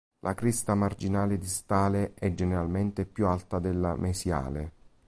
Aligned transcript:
La 0.21 0.33
cresta 0.33 0.73
marginale 0.73 1.37
distale 1.37 2.15
è 2.15 2.33
generalmente 2.33 3.05
più 3.05 3.27
alta 3.27 3.59
della 3.59 3.95
mesiale. 3.95 4.71